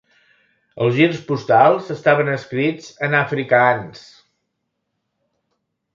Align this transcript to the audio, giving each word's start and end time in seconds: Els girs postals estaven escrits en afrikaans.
Els 0.85 0.95
girs 1.01 1.19
postals 1.27 1.91
estaven 1.97 2.33
escrits 2.37 2.89
en 3.09 3.19
afrikaans. 3.21 4.05